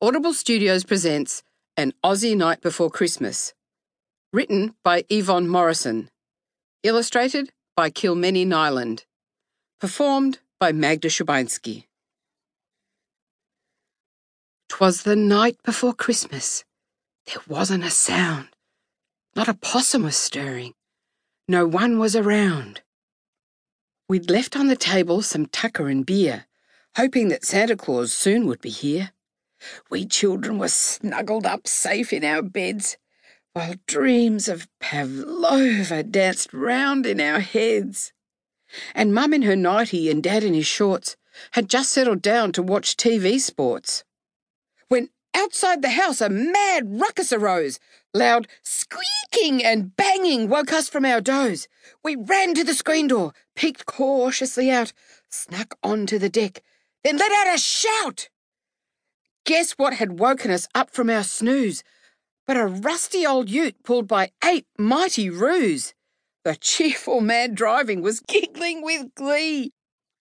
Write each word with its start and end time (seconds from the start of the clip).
Audible 0.00 0.32
Studios 0.32 0.84
presents 0.84 1.42
An 1.76 1.92
Aussie 2.04 2.36
Night 2.36 2.60
Before 2.60 2.88
Christmas. 2.88 3.52
Written 4.32 4.76
by 4.84 5.04
Yvonne 5.10 5.48
Morrison. 5.48 6.08
Illustrated 6.84 7.50
by 7.74 7.90
Kilmeny 7.90 8.46
Niland. 8.46 9.06
Performed 9.80 10.38
by 10.60 10.70
Magda 10.70 11.08
Szubański. 11.08 11.86
'Twas 14.68 15.02
the 15.02 15.16
night 15.16 15.60
before 15.64 15.94
Christmas. 15.94 16.64
There 17.26 17.42
wasn't 17.48 17.82
a 17.82 17.90
sound. 17.90 18.50
Not 19.34 19.48
a 19.48 19.54
possum 19.54 20.04
was 20.04 20.16
stirring. 20.16 20.74
No 21.48 21.66
one 21.66 21.98
was 21.98 22.14
around. 22.14 22.82
We'd 24.08 24.30
left 24.30 24.56
on 24.56 24.68
the 24.68 24.76
table 24.76 25.22
some 25.22 25.46
tucker 25.46 25.88
and 25.88 26.06
beer, 26.06 26.46
hoping 26.94 27.30
that 27.30 27.44
Santa 27.44 27.76
Claus 27.76 28.12
soon 28.12 28.46
would 28.46 28.60
be 28.60 28.70
here. 28.70 29.10
We 29.90 30.06
children 30.06 30.58
were 30.58 30.68
snuggled 30.68 31.46
up 31.46 31.66
safe 31.66 32.12
in 32.12 32.24
our 32.24 32.42
beds, 32.42 32.96
while 33.52 33.74
dreams 33.86 34.48
of 34.48 34.68
Pavlova 34.78 36.02
danced 36.02 36.52
round 36.52 37.06
in 37.06 37.20
our 37.20 37.40
heads. 37.40 38.12
And 38.94 39.14
Mum 39.14 39.32
in 39.32 39.42
her 39.42 39.56
nightie 39.56 40.10
and 40.10 40.22
Dad 40.22 40.44
in 40.44 40.54
his 40.54 40.66
shorts 40.66 41.16
had 41.52 41.68
just 41.68 41.90
settled 41.90 42.22
down 42.22 42.52
to 42.52 42.62
watch 42.62 42.96
TV 42.96 43.40
sports. 43.40 44.04
When 44.88 45.08
outside 45.34 45.82
the 45.82 45.90
house 45.90 46.20
a 46.20 46.28
mad 46.28 47.00
ruckus 47.00 47.32
arose, 47.32 47.80
loud 48.14 48.48
squeaking 48.62 49.64
and 49.64 49.96
banging 49.96 50.48
woke 50.48 50.72
us 50.72 50.88
from 50.88 51.04
our 51.04 51.20
doze. 51.20 51.68
We 52.02 52.16
ran 52.16 52.54
to 52.54 52.64
the 52.64 52.74
screen 52.74 53.08
door, 53.08 53.32
peeked 53.54 53.86
cautiously 53.86 54.70
out, 54.70 54.92
snuck 55.30 55.76
onto 55.82 56.18
the 56.18 56.28
deck, 56.28 56.62
then 57.04 57.16
let 57.16 57.32
out 57.32 57.54
a 57.54 57.58
shout. 57.58 58.28
Guess 59.48 59.72
what 59.78 59.94
had 59.94 60.20
woken 60.20 60.50
us 60.50 60.68
up 60.74 60.90
from 60.90 61.08
our 61.08 61.22
snooze? 61.22 61.82
But 62.46 62.58
a 62.58 62.66
rusty 62.66 63.26
old 63.26 63.48
ute 63.48 63.82
pulled 63.82 64.06
by 64.06 64.30
eight 64.44 64.66
mighty 64.76 65.30
roos. 65.30 65.94
The 66.44 66.54
cheerful 66.54 67.22
man 67.22 67.54
driving 67.54 68.02
was 68.02 68.20
giggling 68.20 68.82
with 68.82 69.14
glee, 69.14 69.72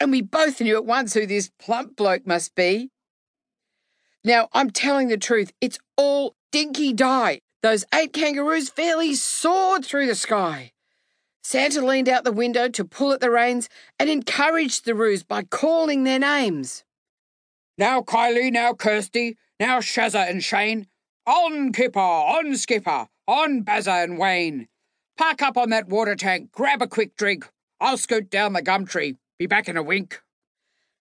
and 0.00 0.10
we 0.10 0.22
both 0.22 0.60
knew 0.60 0.74
at 0.74 0.84
once 0.84 1.14
who 1.14 1.24
this 1.24 1.52
plump 1.60 1.94
bloke 1.94 2.26
must 2.26 2.56
be. 2.56 2.90
Now, 4.24 4.48
I'm 4.52 4.70
telling 4.70 5.06
the 5.06 5.16
truth, 5.16 5.52
it's 5.60 5.78
all 5.96 6.34
dinky 6.50 6.92
die. 6.92 7.42
Those 7.62 7.84
eight 7.94 8.12
kangaroos 8.12 8.70
fairly 8.70 9.14
soared 9.14 9.84
through 9.84 10.08
the 10.08 10.16
sky. 10.16 10.72
Santa 11.44 11.80
leaned 11.80 12.08
out 12.08 12.24
the 12.24 12.32
window 12.32 12.68
to 12.70 12.84
pull 12.84 13.12
at 13.12 13.20
the 13.20 13.30
reins 13.30 13.68
and 14.00 14.10
encouraged 14.10 14.84
the 14.84 14.96
roos 14.96 15.22
by 15.22 15.44
calling 15.44 16.02
their 16.02 16.18
names. 16.18 16.82
Now 17.78 18.02
Kylie, 18.02 18.52
now 18.52 18.74
Kirsty, 18.74 19.36
now 19.58 19.80
Shazza 19.80 20.28
and 20.28 20.42
Shane. 20.42 20.86
On 21.26 21.72
Kipper, 21.72 22.00
on 22.00 22.56
Skipper, 22.56 23.06
on 23.26 23.64
Bazza 23.64 24.04
and 24.04 24.18
Wayne. 24.18 24.68
Park 25.16 25.42
up 25.42 25.56
on 25.56 25.70
that 25.70 25.88
water 25.88 26.16
tank, 26.16 26.50
grab 26.52 26.82
a 26.82 26.86
quick 26.86 27.16
drink. 27.16 27.48
I'll 27.80 27.96
scoot 27.96 28.28
down 28.28 28.52
the 28.52 28.62
gum 28.62 28.86
tree. 28.86 29.16
Be 29.38 29.46
back 29.46 29.68
in 29.68 29.76
a 29.76 29.82
wink. 29.82 30.20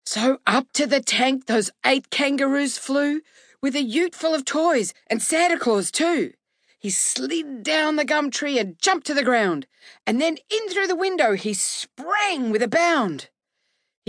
So 0.05 0.39
up 0.47 0.71
to 0.73 0.87
the 0.87 1.01
tank 1.01 1.45
those 1.45 1.71
eight 1.85 2.09
kangaroos 2.09 2.77
flew, 2.77 3.21
with 3.61 3.75
a 3.75 3.83
ute 3.83 4.15
full 4.15 4.33
of 4.33 4.45
toys 4.45 4.93
and 5.07 5.21
Santa 5.21 5.59
Claus 5.59 5.91
too. 5.91 6.33
He 6.79 6.89
slid 6.89 7.61
down 7.61 7.97
the 7.97 8.05
gum 8.05 8.31
tree 8.31 8.57
and 8.57 8.79
jumped 8.81 9.05
to 9.07 9.13
the 9.13 9.23
ground, 9.23 9.67
and 10.07 10.21
then 10.21 10.37
in 10.49 10.69
through 10.69 10.87
the 10.87 10.95
window 10.95 11.33
he 11.33 11.53
sprang 11.53 12.51
with 12.51 12.63
a 12.63 12.67
bound. 12.67 13.29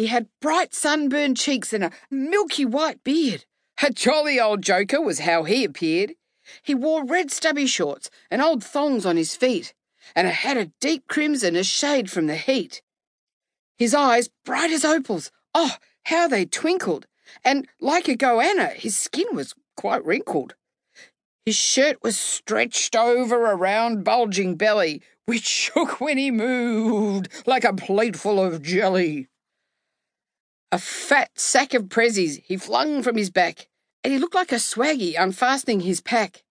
He 0.01 0.07
had 0.07 0.29
bright 0.41 0.73
sunburned 0.73 1.37
cheeks 1.37 1.75
and 1.75 1.85
a 1.85 1.93
milky 2.11 2.65
white 2.65 3.05
beard. 3.05 3.45
A 3.83 3.91
jolly 3.91 4.41
old 4.41 4.63
joker 4.63 4.99
was 4.99 5.19
how 5.19 5.45
he 5.45 5.63
appeared. 5.63 6.15
He 6.63 6.75
wore 6.75 7.05
red 7.05 7.31
stubby 7.31 7.67
shorts 7.67 8.09
and 8.31 8.41
old 8.41 8.65
thongs 8.65 9.05
on 9.05 9.19
his 9.19 9.37
feet, 9.37 9.75
and 10.17 10.27
a 10.27 10.31
hat 10.31 10.57
of 10.57 10.73
deep 10.81 11.07
crimson 11.07 11.55
as 11.55 11.67
shade 11.67 12.11
from 12.11 12.29
the 12.29 12.37
heat. 12.37 12.81
His 13.77 13.93
eyes 13.95 14.31
bright 14.43 14.71
as 14.71 14.87
opals, 14.87 15.31
oh, 15.55 15.77
how 16.05 16.27
they 16.29 16.47
twinkled, 16.47 17.07
and 17.45 17.69
like 17.79 18.09
a 18.09 18.17
goanna, 18.17 18.69
his 18.69 18.97
skin 18.97 19.27
was 19.35 19.55
quite 19.77 20.03
wrinkled. 20.03 20.55
His 21.45 21.57
shirt 21.57 21.99
was 22.03 22.17
stretched 22.17 22.97
over 22.97 23.45
a 23.45 23.55
round 23.55 24.03
bulging 24.03 24.55
belly, 24.55 25.03
which 25.27 25.45
shook 25.45 26.01
when 26.01 26.17
he 26.17 26.31
moved 26.31 27.29
like 27.45 27.65
a 27.65 27.75
plateful 27.75 28.43
of 28.43 28.63
jelly. 28.63 29.29
A 30.73 30.79
fat 30.79 31.31
sack 31.39 31.75
of 31.75 31.89
prezzies 31.89 32.41
he 32.45 32.57
flung 32.57 33.03
from 33.03 33.17
his 33.17 33.31
back, 33.31 33.69
and 34.05 34.13
he 34.13 34.19
looked 34.21 34.37
like 34.37 34.53
a 34.53 34.57
swaggy 34.57 35.15
unfastening 35.19 35.81
his 35.81 36.01
pack. 36.01 36.45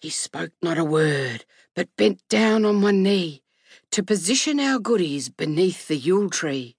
He 0.00 0.10
spoke 0.10 0.52
not 0.62 0.76
a 0.76 0.84
word, 0.84 1.46
but 1.74 1.96
bent 1.96 2.20
down 2.28 2.66
on 2.66 2.82
one 2.82 3.02
knee 3.02 3.42
to 3.90 4.02
position 4.02 4.60
our 4.60 4.78
goodies 4.78 5.28
beneath 5.28 5.88
the 5.88 5.96
Yule 5.96 6.28
tree. 6.28 6.76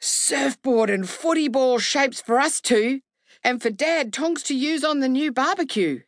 Surfboard 0.00 0.90
and 0.90 1.08
footy 1.08 1.48
ball 1.48 1.78
shapes 1.78 2.20
for 2.20 2.40
us 2.40 2.60
two, 2.60 3.02
and 3.44 3.62
for 3.62 3.70
Dad 3.70 4.12
tongs 4.12 4.42
to 4.44 4.54
use 4.54 4.82
on 4.82 5.00
the 5.00 5.08
new 5.08 5.30
barbecue. 5.30 6.00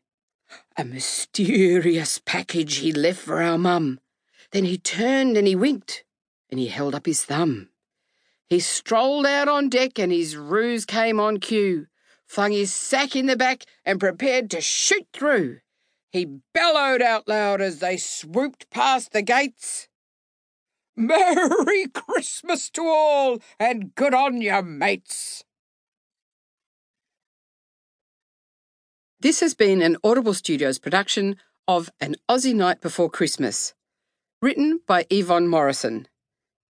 A 0.77 0.85
mysterious 0.85 2.21
package 2.25 2.77
he 2.77 2.93
left 2.93 3.21
for 3.21 3.43
our 3.43 3.59
mum. 3.59 4.01
Then 4.51 4.65
he 4.65 4.79
turned 4.79 5.37
and 5.37 5.47
he 5.47 5.55
winked, 5.55 6.05
and 6.51 6.59
he 6.59 6.69
held 6.69 6.95
up 6.95 7.07
his 7.07 7.25
thumb. 7.25 7.69
He 8.53 8.61
strolled 8.61 9.25
out 9.25 9.49
on 9.49 9.71
deck 9.71 9.99
and 9.99 10.13
his 10.13 10.37
roos 10.37 10.85
came 10.85 11.19
on 11.19 11.41
cue, 11.41 11.87
flung 12.27 12.53
his 12.53 12.71
sack 12.71 13.17
in 13.17 13.25
the 13.25 13.35
back 13.35 13.65
and 13.83 13.99
prepared 13.99 14.51
to 14.51 14.61
shoot 14.61 15.07
through. 15.15 15.61
He 16.11 16.27
bellowed 16.53 17.01
out 17.01 17.27
loud 17.27 17.63
as 17.63 17.79
they 17.79 17.97
swooped 17.97 18.69
past 18.69 19.13
the 19.13 19.23
gates. 19.23 19.89
Merry 20.97 21.87
Christmas 21.95 22.69
to 22.73 22.83
all 22.83 23.39
and 23.59 23.95
good 23.95 24.13
on 24.13 24.43
ya, 24.43 24.61
mates. 24.61 25.45
This 29.19 29.41
has 29.41 29.55
been 29.55 29.81
an 29.81 29.97
Audible 30.05 30.35
Studios 30.35 30.79
production 30.79 31.37
of 31.67 31.89
An 32.03 32.17
Aussie 32.29 32.55
Night 32.55 32.83
Before 32.83 33.09
Christmas. 33.09 33.73
Written 34.43 34.81
by 34.87 35.07
Yvonne 35.09 35.49
Morrison. 35.49 36.07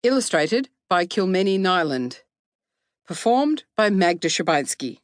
Illustrated 0.03 0.69
by 0.91 1.07
Kilmeny 1.07 1.57
Niland. 1.57 2.23
Performed 3.07 3.63
by 3.77 3.91
Magda 3.91 4.27
Szubański. 4.27 4.99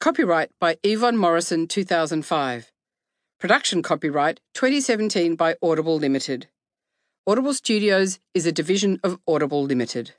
Copyright 0.00 0.50
by 0.58 0.78
Yvonne 0.82 1.16
Morrison 1.16 1.68
2005. 1.68 2.72
Production 3.38 3.82
copyright 3.84 4.40
2017 4.54 5.36
by 5.36 5.54
Audible 5.62 5.96
Limited. 5.96 6.48
Audible 7.24 7.54
Studios 7.54 8.18
is 8.34 8.46
a 8.46 8.52
division 8.52 8.98
of 9.04 9.20
Audible 9.28 9.62
Limited. 9.62 10.14